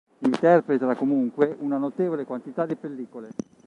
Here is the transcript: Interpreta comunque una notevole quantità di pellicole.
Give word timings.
Interpreta 0.23 0.95
comunque 0.95 1.55
una 1.59 1.77
notevole 1.77 2.25
quantità 2.25 2.65
di 2.65 2.75
pellicole. 2.75 3.29